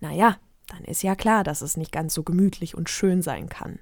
Naja, 0.00 0.36
dann 0.66 0.84
ist 0.84 1.02
ja 1.02 1.14
klar, 1.14 1.44
dass 1.44 1.62
es 1.62 1.76
nicht 1.76 1.92
ganz 1.92 2.14
so 2.14 2.22
gemütlich 2.22 2.74
und 2.74 2.90
schön 2.90 3.22
sein 3.22 3.48
kann. 3.48 3.78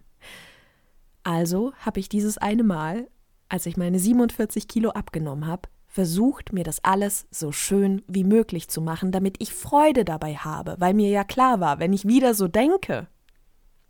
Also 1.24 1.72
habe 1.78 2.00
ich 2.00 2.08
dieses 2.08 2.38
eine 2.38 2.64
Mal, 2.64 3.08
als 3.48 3.66
ich 3.66 3.76
meine 3.76 3.98
47 3.98 4.66
Kilo 4.66 4.90
abgenommen 4.90 5.46
habe, 5.46 5.68
versucht, 5.92 6.54
mir 6.54 6.64
das 6.64 6.82
alles 6.82 7.26
so 7.30 7.52
schön 7.52 8.02
wie 8.08 8.24
möglich 8.24 8.68
zu 8.68 8.80
machen, 8.80 9.12
damit 9.12 9.36
ich 9.40 9.52
Freude 9.52 10.06
dabei 10.06 10.36
habe, 10.36 10.76
weil 10.78 10.94
mir 10.94 11.10
ja 11.10 11.22
klar 11.22 11.60
war, 11.60 11.80
wenn 11.80 11.92
ich 11.92 12.08
wieder 12.08 12.32
so 12.32 12.48
denke, 12.48 13.08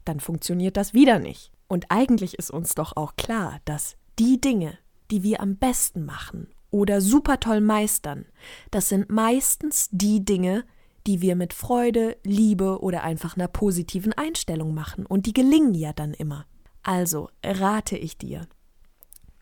dann 0.05 0.19
funktioniert 0.19 0.77
das 0.77 0.95
wieder 0.95 1.21
nicht. 1.21 1.53
Und 1.69 1.87
eigentlich 1.91 2.35
ist 2.35 2.51
uns 2.51 2.75
doch 2.75 2.97
auch 2.97 3.15
klar, 3.15 3.61
dass 3.67 3.97
die 4.19 4.41
Dinge, 4.41 4.77
die 5.13 5.23
wir 5.23 5.41
am 5.41 5.57
besten 5.57 6.05
machen 6.05 6.49
oder 6.73 7.01
super 7.01 7.39
toll 7.39 7.61
meistern, 7.61 8.27
das 8.73 8.89
sind 8.89 9.09
meistens 9.09 9.89
die 9.93 10.25
Dinge, 10.25 10.65
die 11.07 11.23
wir 11.23 11.37
mit 11.37 11.53
Freude, 11.53 12.17
Liebe 12.25 12.81
oder 12.83 13.05
einfach 13.05 13.37
einer 13.37 13.49
positiven 13.49 14.13
Einstellung 14.13 14.75
machen. 14.75 15.07
Und 15.07 15.27
die 15.27 15.33
gelingen 15.33 15.75
ja 15.75 15.93
dann 15.93 16.15
immer. 16.15 16.47
Also 16.83 17.31
rate 17.45 17.97
ich 17.97 18.19
dir, 18.19 18.49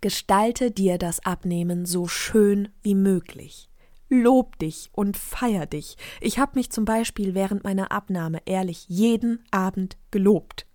gestalte 0.01 0.71
dir 0.71 0.99
das 0.99 1.25
Abnehmen 1.25 1.87
so 1.87 2.07
schön 2.07 2.69
wie 2.83 2.95
möglich. 2.95 3.69
Lob 4.09 4.59
dich 4.59 4.91
und 4.93 5.17
feier 5.17 5.67
dich. 5.67 5.97
Ich 6.21 6.39
habe 6.39 6.53
mich 6.57 6.71
zum 6.71 6.85
Beispiel 6.85 7.35
während 7.35 7.63
meiner 7.63 7.93
Abnahme 7.93 8.41
ehrlich 8.45 8.87
jeden 8.89 9.45
Abend 9.51 9.97
gelobt. 10.11 10.67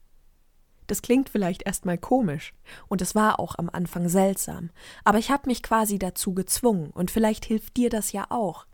Das 0.88 1.02
klingt 1.02 1.30
vielleicht 1.30 1.64
erstmal 1.64 1.98
komisch, 1.98 2.54
und 2.88 3.02
es 3.02 3.16
war 3.16 3.40
auch 3.40 3.56
am 3.58 3.70
Anfang 3.70 4.08
seltsam, 4.08 4.70
aber 5.04 5.18
ich 5.18 5.32
habe 5.32 5.50
mich 5.50 5.64
quasi 5.64 5.98
dazu 5.98 6.34
gezwungen, 6.34 6.92
und 6.92 7.12
vielleicht 7.12 7.46
hilft 7.46 7.76
dir 7.76 7.90
das 7.90 8.12
ja 8.12 8.28
auch. 8.30 8.68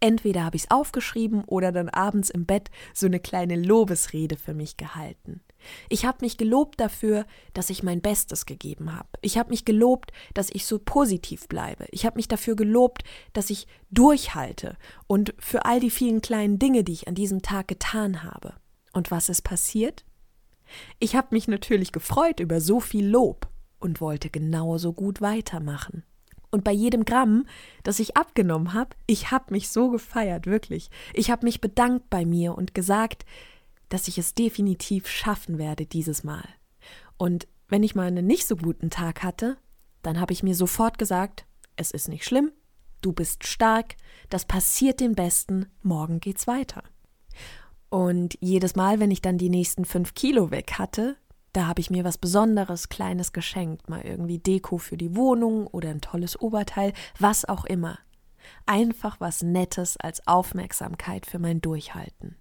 Entweder 0.00 0.44
habe 0.44 0.56
ich 0.56 0.64
es 0.64 0.70
aufgeschrieben 0.70 1.42
oder 1.44 1.72
dann 1.72 1.88
abends 1.88 2.30
im 2.30 2.46
Bett 2.46 2.70
so 2.94 3.06
eine 3.06 3.18
kleine 3.18 3.56
Lobesrede 3.56 4.36
für 4.36 4.54
mich 4.54 4.76
gehalten. 4.76 5.40
Ich 5.88 6.04
habe 6.04 6.18
mich 6.20 6.36
gelobt 6.36 6.80
dafür, 6.80 7.26
dass 7.52 7.68
ich 7.68 7.82
mein 7.82 8.00
Bestes 8.00 8.46
gegeben 8.46 8.94
habe. 8.94 9.08
Ich 9.22 9.38
habe 9.38 9.50
mich 9.50 9.64
gelobt, 9.64 10.12
dass 10.34 10.50
ich 10.52 10.66
so 10.66 10.78
positiv 10.78 11.48
bleibe. 11.48 11.86
Ich 11.90 12.06
habe 12.06 12.16
mich 12.16 12.28
dafür 12.28 12.54
gelobt, 12.54 13.02
dass 13.32 13.50
ich 13.50 13.66
durchhalte 13.90 14.76
und 15.08 15.34
für 15.38 15.64
all 15.64 15.80
die 15.80 15.90
vielen 15.90 16.20
kleinen 16.20 16.60
Dinge, 16.60 16.84
die 16.84 16.92
ich 16.92 17.08
an 17.08 17.16
diesem 17.16 17.42
Tag 17.42 17.66
getan 17.66 18.22
habe. 18.22 18.54
Und 18.92 19.10
was 19.10 19.28
ist 19.28 19.42
passiert? 19.42 20.04
Ich 20.98 21.16
habe 21.16 21.28
mich 21.30 21.48
natürlich 21.48 21.92
gefreut 21.92 22.40
über 22.40 22.60
so 22.60 22.78
viel 22.78 23.06
Lob 23.06 23.48
und 23.80 24.00
wollte 24.00 24.30
genauso 24.30 24.92
gut 24.92 25.20
weitermachen. 25.20 26.04
Und 26.50 26.64
bei 26.64 26.72
jedem 26.72 27.04
Gramm, 27.04 27.46
das 27.82 27.98
ich 27.98 28.16
abgenommen 28.16 28.72
habe, 28.72 28.96
ich 29.06 29.30
habe 29.30 29.52
mich 29.52 29.68
so 29.68 29.90
gefeiert, 29.90 30.46
wirklich. 30.46 30.90
Ich 31.12 31.30
habe 31.30 31.44
mich 31.44 31.60
bedankt 31.60 32.08
bei 32.08 32.24
mir 32.24 32.56
und 32.56 32.74
gesagt, 32.74 33.26
dass 33.88 34.08
ich 34.08 34.18
es 34.18 34.34
definitiv 34.34 35.08
schaffen 35.08 35.58
werde 35.58 35.86
dieses 35.86 36.24
Mal. 36.24 36.48
Und 37.16 37.46
wenn 37.68 37.82
ich 37.82 37.94
mal 37.94 38.06
einen 38.06 38.26
nicht 38.26 38.46
so 38.46 38.56
guten 38.56 38.90
Tag 38.90 39.22
hatte, 39.22 39.58
dann 40.02 40.20
habe 40.20 40.32
ich 40.32 40.42
mir 40.42 40.54
sofort 40.54 40.98
gesagt, 40.98 41.44
es 41.76 41.90
ist 41.90 42.08
nicht 42.08 42.24
schlimm, 42.24 42.52
du 43.02 43.12
bist 43.12 43.46
stark, 43.46 43.96
das 44.30 44.44
passiert 44.44 45.00
den 45.00 45.14
Besten, 45.14 45.66
morgen 45.82 46.20
geht's 46.20 46.46
weiter. 46.46 46.82
Und 47.90 48.36
jedes 48.40 48.76
Mal, 48.76 49.00
wenn 49.00 49.10
ich 49.10 49.22
dann 49.22 49.38
die 49.38 49.50
nächsten 49.50 49.84
fünf 49.84 50.14
Kilo 50.14 50.50
weg 50.50 50.74
hatte, 50.78 51.16
da 51.58 51.66
habe 51.66 51.80
ich 51.80 51.90
mir 51.90 52.04
was 52.04 52.18
Besonderes, 52.18 52.88
Kleines 52.88 53.32
geschenkt, 53.32 53.90
mal 53.90 54.02
irgendwie 54.02 54.38
Deko 54.38 54.78
für 54.78 54.96
die 54.96 55.16
Wohnung 55.16 55.66
oder 55.66 55.90
ein 55.90 56.00
tolles 56.00 56.40
Oberteil, 56.40 56.92
was 57.18 57.44
auch 57.46 57.64
immer. 57.64 57.98
Einfach 58.64 59.18
was 59.18 59.42
Nettes 59.42 59.96
als 59.96 60.24
Aufmerksamkeit 60.28 61.26
für 61.26 61.40
mein 61.40 61.60
Durchhalten. 61.60 62.36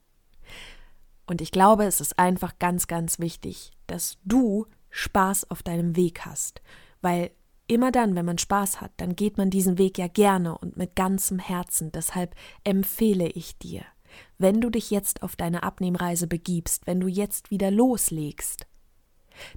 Und 1.25 1.41
ich 1.41 1.49
glaube, 1.49 1.85
es 1.85 1.99
ist 1.99 2.19
einfach 2.19 2.59
ganz, 2.59 2.85
ganz 2.85 3.17
wichtig, 3.17 3.71
dass 3.87 4.19
du 4.23 4.67
Spaß 4.91 5.49
auf 5.49 5.63
deinem 5.63 5.95
Weg 5.95 6.23
hast, 6.23 6.61
weil 7.01 7.31
immer 7.65 7.91
dann, 7.91 8.15
wenn 8.15 8.25
man 8.25 8.37
Spaß 8.37 8.81
hat, 8.81 8.91
dann 8.97 9.15
geht 9.15 9.39
man 9.39 9.49
diesen 9.49 9.79
Weg 9.79 9.97
ja 9.97 10.07
gerne 10.07 10.55
und 10.55 10.77
mit 10.77 10.95
ganzem 10.95 11.39
Herzen. 11.39 11.91
Deshalb 11.91 12.35
empfehle 12.63 13.29
ich 13.29 13.57
dir, 13.57 13.81
wenn 14.37 14.61
du 14.61 14.69
dich 14.69 14.91
jetzt 14.91 15.23
auf 15.23 15.35
deine 15.35 15.63
Abnehmreise 15.63 16.27
begibst, 16.27 16.85
wenn 16.85 16.99
du 16.99 17.07
jetzt 17.07 17.49
wieder 17.49 17.71
loslegst, 17.71 18.67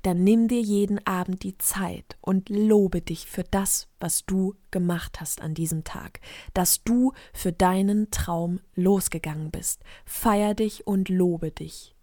dann 0.02 0.24
nimm 0.24 0.48
dir 0.48 0.60
jeden 0.60 1.04
Abend 1.06 1.42
die 1.42 1.58
Zeit 1.58 2.16
und 2.20 2.48
lobe 2.48 3.00
dich 3.00 3.26
für 3.26 3.44
das, 3.44 3.88
was 3.98 4.24
du 4.26 4.54
gemacht 4.70 5.20
hast 5.20 5.40
an 5.40 5.54
diesem 5.54 5.84
Tag, 5.84 6.20
dass 6.54 6.82
du 6.84 7.12
für 7.32 7.52
deinen 7.52 8.10
Traum 8.10 8.60
losgegangen 8.74 9.50
bist. 9.50 9.82
Feier 10.04 10.54
dich 10.54 10.86
und 10.86 11.08
lobe 11.08 11.50
dich. 11.50 11.94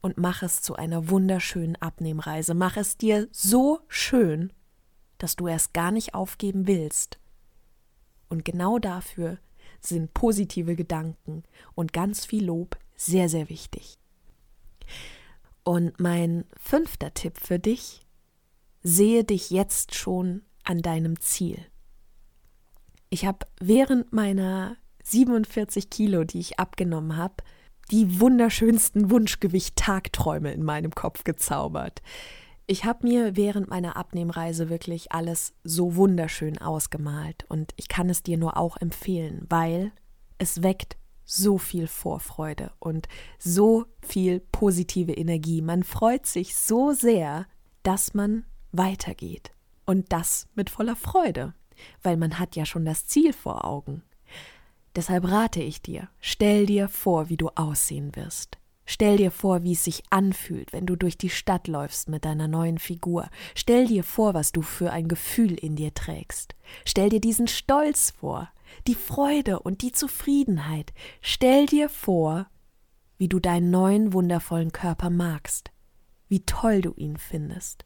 Und 0.00 0.18
mach 0.18 0.42
es 0.42 0.62
zu 0.62 0.74
einer 0.74 1.08
wunderschönen 1.10 1.76
Abnehmreise. 1.76 2.54
Mach 2.54 2.76
es 2.76 2.96
dir 2.96 3.28
so 3.30 3.80
schön, 3.86 4.52
dass 5.18 5.36
du 5.36 5.46
erst 5.46 5.72
gar 5.72 5.92
nicht 5.92 6.14
aufgeben 6.14 6.66
willst. 6.66 7.20
Und 8.28 8.44
genau 8.44 8.78
dafür 8.80 9.38
sind 9.80 10.14
positive 10.14 10.74
Gedanken 10.74 11.44
und 11.74 11.92
ganz 11.92 12.26
viel 12.26 12.46
Lob 12.46 12.78
sehr, 12.96 13.28
sehr 13.28 13.48
wichtig. 13.48 13.98
Und 15.64 16.00
mein 16.00 16.44
fünfter 16.56 17.14
Tipp 17.14 17.38
für 17.38 17.58
dich, 17.58 18.00
sehe 18.82 19.24
dich 19.24 19.50
jetzt 19.50 19.94
schon 19.94 20.42
an 20.64 20.82
deinem 20.82 21.20
Ziel. 21.20 21.58
Ich 23.10 23.26
habe 23.26 23.46
während 23.60 24.12
meiner 24.12 24.76
47 25.04 25.90
Kilo, 25.90 26.24
die 26.24 26.40
ich 26.40 26.58
abgenommen 26.58 27.16
habe, 27.16 27.36
die 27.90 28.20
wunderschönsten 28.20 29.10
Wunschgewicht-Tagträume 29.10 30.52
in 30.52 30.62
meinem 30.62 30.94
Kopf 30.94 31.24
gezaubert. 31.24 32.00
Ich 32.66 32.84
habe 32.84 33.06
mir 33.06 33.36
während 33.36 33.68
meiner 33.68 33.96
Abnehmreise 33.96 34.70
wirklich 34.70 35.12
alles 35.12 35.52
so 35.64 35.96
wunderschön 35.96 36.58
ausgemalt 36.58 37.44
und 37.48 37.72
ich 37.76 37.88
kann 37.88 38.08
es 38.08 38.22
dir 38.22 38.38
nur 38.38 38.56
auch 38.56 38.76
empfehlen, 38.76 39.44
weil 39.48 39.92
es 40.38 40.62
weckt 40.62 40.96
so 41.24 41.58
viel 41.58 41.86
Vorfreude 41.86 42.72
und 42.78 43.08
so 43.38 43.86
viel 44.00 44.40
positive 44.40 45.12
Energie. 45.12 45.62
Man 45.62 45.82
freut 45.82 46.26
sich 46.26 46.56
so 46.56 46.92
sehr, 46.92 47.46
dass 47.82 48.14
man 48.14 48.44
weitergeht 48.72 49.52
und 49.86 50.12
das 50.12 50.48
mit 50.54 50.70
voller 50.70 50.96
Freude, 50.96 51.54
weil 52.02 52.16
man 52.16 52.38
hat 52.38 52.56
ja 52.56 52.66
schon 52.66 52.84
das 52.84 53.06
Ziel 53.06 53.32
vor 53.32 53.64
Augen. 53.64 54.02
Deshalb 54.94 55.26
rate 55.26 55.62
ich 55.62 55.80
dir, 55.80 56.08
stell 56.20 56.66
dir 56.66 56.88
vor, 56.88 57.28
wie 57.28 57.36
du 57.36 57.48
aussehen 57.54 58.14
wirst. 58.14 58.58
Stell 58.84 59.16
dir 59.16 59.30
vor, 59.30 59.62
wie 59.62 59.72
es 59.72 59.84
sich 59.84 60.02
anfühlt, 60.10 60.72
wenn 60.72 60.86
du 60.86 60.96
durch 60.96 61.16
die 61.16 61.30
Stadt 61.30 61.68
läufst 61.68 62.08
mit 62.08 62.24
deiner 62.24 62.48
neuen 62.48 62.78
Figur. 62.78 63.28
Stell 63.54 63.86
dir 63.86 64.02
vor, 64.02 64.34
was 64.34 64.52
du 64.52 64.62
für 64.62 64.90
ein 64.90 65.08
Gefühl 65.08 65.52
in 65.54 65.76
dir 65.76 65.94
trägst. 65.94 66.56
Stell 66.84 67.08
dir 67.08 67.20
diesen 67.20 67.46
Stolz 67.46 68.10
vor, 68.10 68.50
die 68.86 68.94
Freude 68.94 69.60
und 69.60 69.82
die 69.82 69.92
Zufriedenheit. 69.92 70.92
Stell 71.20 71.66
dir 71.66 71.88
vor, 71.88 72.46
wie 73.18 73.28
du 73.28 73.38
deinen 73.38 73.70
neuen 73.70 74.12
wundervollen 74.12 74.72
Körper 74.72 75.10
magst, 75.10 75.70
wie 76.28 76.44
toll 76.44 76.80
du 76.80 76.92
ihn 76.96 77.16
findest. 77.16 77.84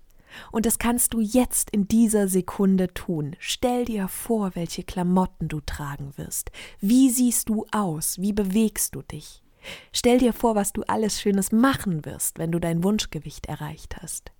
Und 0.50 0.66
das 0.66 0.78
kannst 0.78 1.14
du 1.14 1.20
jetzt 1.20 1.70
in 1.70 1.88
dieser 1.88 2.28
Sekunde 2.28 2.92
tun. 2.92 3.36
Stell 3.38 3.84
dir 3.84 4.08
vor, 4.08 4.54
welche 4.54 4.82
Klamotten 4.82 5.48
du 5.48 5.60
tragen 5.60 6.16
wirst. 6.16 6.50
Wie 6.80 7.10
siehst 7.10 7.48
du 7.48 7.66
aus? 7.70 8.18
Wie 8.18 8.32
bewegst 8.32 8.94
du 8.94 9.02
dich? 9.02 9.42
Stell 9.92 10.18
dir 10.18 10.32
vor, 10.32 10.54
was 10.54 10.72
du 10.72 10.82
alles 10.86 11.20
Schönes 11.20 11.52
machen 11.52 12.04
wirst, 12.04 12.38
wenn 12.38 12.52
du 12.52 12.58
dein 12.58 12.82
Wunschgewicht 12.84 13.46
erreicht 13.46 13.96
hast. 14.00 14.32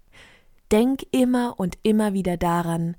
Denk 0.72 1.04
immer 1.12 1.58
und 1.58 1.78
immer 1.82 2.12
wieder 2.12 2.36
daran, 2.36 2.96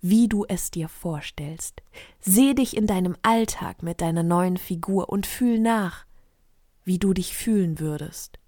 wie 0.00 0.28
du 0.28 0.44
es 0.46 0.70
dir 0.70 0.88
vorstellst. 0.88 1.82
Seh 2.20 2.54
dich 2.54 2.76
in 2.76 2.86
deinem 2.86 3.16
Alltag 3.22 3.82
mit 3.82 4.00
deiner 4.00 4.22
neuen 4.22 4.56
Figur 4.56 5.08
und 5.08 5.26
fühl 5.26 5.58
nach, 5.58 6.04
wie 6.84 6.98
du 6.98 7.12
dich 7.12 7.34
fühlen 7.36 7.78
würdest. 7.80 8.38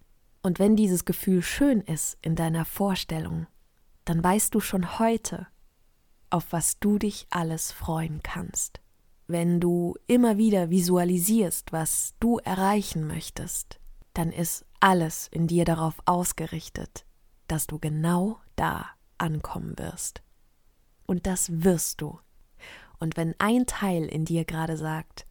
Und 0.43 0.59
wenn 0.59 0.77
dieses 0.77 1.05
Gefühl 1.05 1.43
schön 1.43 1.81
ist 1.81 2.19
in 2.23 2.37
deiner 2.37 2.65
Vorstellung, 2.65 3.47
dann 4.05 4.23
weißt 4.23 4.55
du 4.55 4.61
schon 4.61 4.99
heute, 4.99 5.47
auf 6.31 6.47
was 6.51 6.79
du 6.79 6.99
dich 6.99 7.27
alles 7.31 7.73
freuen 7.73 8.23
kannst. 8.23 8.81
Wenn 9.31 9.61
du 9.61 9.95
immer 10.09 10.39
wieder 10.39 10.71
visualisierst, 10.71 11.71
was 11.71 12.15
du 12.19 12.39
erreichen 12.39 13.07
möchtest, 13.07 13.79
dann 14.13 14.33
ist 14.33 14.67
alles 14.81 15.29
in 15.29 15.47
dir 15.47 15.65
darauf 15.65 16.01
ausgerichtet, 16.05 17.07
dass 17.47 17.69
du 17.69 17.79
genau 17.79 18.41
da 18.57 18.87
ankommen 19.19 19.79
wirst. 19.79 20.25
Und 21.07 21.29
das 21.29 21.63
wirst 21.63 22.01
du. 22.01 22.19
Und 22.99 23.17
wenn 23.17 23.37
ein 23.39 23.67
Teil 23.67 24.07
in 24.07 24.25
dir 24.25 24.45
gerade 24.45 24.77
sagt, 24.77 25.29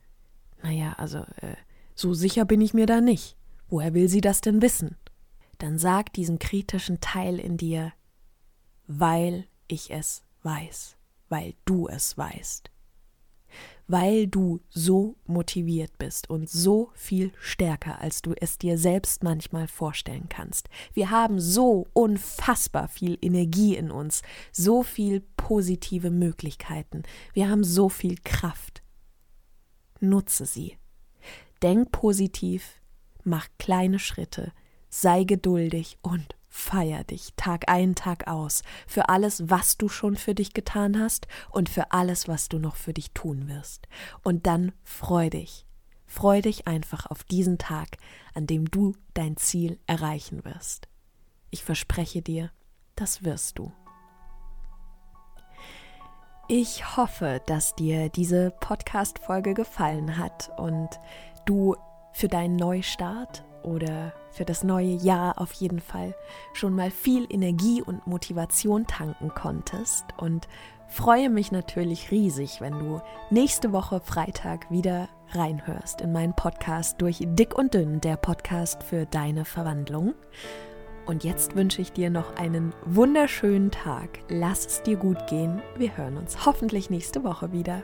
naja, 0.63 0.93
also 0.93 1.17
äh, 1.41 1.57
so 1.93 2.13
sicher 2.13 2.45
bin 2.45 2.61
ich 2.61 2.73
mir 2.73 2.85
da 2.85 3.01
nicht, 3.01 3.35
woher 3.67 3.93
will 3.93 4.07
sie 4.07 4.21
das 4.21 4.39
denn 4.39 4.61
wissen? 4.61 4.95
Dann 5.57 5.77
sag 5.77 6.13
diesem 6.13 6.39
kritischen 6.39 7.01
Teil 7.01 7.37
in 7.37 7.57
dir, 7.57 7.91
weil 8.87 9.45
ich 9.67 9.91
es 9.91 10.23
weiß, 10.43 10.95
weil 11.27 11.53
du 11.65 11.89
es 11.89 12.17
weißt, 12.17 12.71
weil 13.89 14.27
du 14.27 14.61
so 14.69 15.15
motiviert 15.25 15.97
bist 15.97 16.29
und 16.29 16.47
so 16.47 16.91
viel 16.93 17.31
stärker, 17.39 17.99
als 17.99 18.21
du 18.21 18.33
es 18.39 18.59
dir 18.59 18.77
selbst 18.77 19.23
manchmal 19.23 19.67
vorstellen 19.67 20.29
kannst. 20.29 20.69
Wir 20.93 21.09
haben 21.09 21.39
so 21.39 21.87
unfassbar 21.93 22.87
viel 22.87 23.17
Energie 23.19 23.75
in 23.75 23.89
uns, 23.89 24.21
so 24.51 24.83
viel 24.83 25.21
positive 25.35 26.11
Möglichkeiten, 26.11 27.01
wir 27.33 27.49
haben 27.49 27.63
so 27.63 27.89
viel 27.89 28.17
Kraft. 28.23 28.83
Nutze 29.99 30.45
sie. 30.45 30.77
Denk 31.63 31.91
positiv, 31.91 32.79
mach 33.23 33.47
kleine 33.57 33.97
Schritte, 33.97 34.53
sei 34.89 35.23
geduldig 35.23 35.97
und 36.03 36.35
Feier 36.49 37.03
dich 37.03 37.33
Tag 37.35 37.69
ein, 37.69 37.95
Tag 37.95 38.27
aus 38.27 38.63
für 38.87 39.07
alles, 39.09 39.49
was 39.49 39.77
du 39.77 39.87
schon 39.87 40.15
für 40.15 40.33
dich 40.33 40.53
getan 40.53 40.99
hast 40.99 41.27
und 41.51 41.69
für 41.69 41.91
alles, 41.91 42.27
was 42.27 42.49
du 42.49 42.57
noch 42.57 42.75
für 42.75 42.93
dich 42.93 43.11
tun 43.11 43.47
wirst. 43.47 43.87
Und 44.23 44.47
dann 44.47 44.71
freu 44.83 45.29
dich. 45.29 45.65
Freu 46.07 46.41
dich 46.41 46.67
einfach 46.67 47.05
auf 47.05 47.23
diesen 47.23 47.59
Tag, 47.59 47.97
an 48.33 48.47
dem 48.47 48.69
du 48.71 48.95
dein 49.13 49.37
Ziel 49.37 49.79
erreichen 49.85 50.43
wirst. 50.43 50.87
Ich 51.51 51.63
verspreche 51.63 52.23
dir, 52.23 52.51
das 52.95 53.23
wirst 53.23 53.59
du. 53.59 53.71
Ich 56.47 56.97
hoffe, 56.97 57.43
dass 57.45 57.75
dir 57.75 58.09
diese 58.09 58.49
Podcast-Folge 58.49 59.53
gefallen 59.53 60.17
hat 60.17 60.51
und 60.57 60.89
du 61.45 61.75
für 62.11 62.27
deinen 62.27 62.55
Neustart 62.55 63.45
oder 63.63 64.13
für 64.31 64.45
das 64.45 64.63
neue 64.63 64.93
Jahr 64.95 65.39
auf 65.39 65.51
jeden 65.53 65.79
Fall 65.79 66.15
schon 66.53 66.73
mal 66.75 66.91
viel 66.91 67.25
Energie 67.29 67.81
und 67.81 68.07
Motivation 68.07 68.87
tanken 68.87 69.29
konntest 69.33 70.05
und 70.17 70.47
freue 70.87 71.29
mich 71.29 71.51
natürlich 71.51 72.11
riesig, 72.11 72.61
wenn 72.61 72.79
du 72.79 73.01
nächste 73.29 73.71
Woche 73.71 73.99
Freitag 73.99 74.69
wieder 74.71 75.07
reinhörst 75.31 76.01
in 76.01 76.11
meinen 76.11 76.35
Podcast 76.35 77.01
durch 77.01 77.19
Dick 77.21 77.57
und 77.57 77.73
Dünn, 77.73 78.01
der 78.01 78.17
Podcast 78.17 78.83
für 78.83 79.05
deine 79.05 79.45
Verwandlung. 79.45 80.15
Und 81.05 81.23
jetzt 81.23 81.55
wünsche 81.55 81.81
ich 81.81 81.91
dir 81.91 82.09
noch 82.09 82.35
einen 82.35 82.73
wunderschönen 82.85 83.71
Tag. 83.71 84.19
Lass 84.29 84.65
es 84.65 84.83
dir 84.83 84.95
gut 84.95 85.27
gehen. 85.27 85.61
Wir 85.75 85.97
hören 85.97 86.17
uns 86.17 86.45
hoffentlich 86.45 86.89
nächste 86.89 87.23
Woche 87.23 87.51
wieder. 87.51 87.83